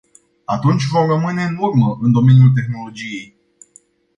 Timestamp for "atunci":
0.45-0.85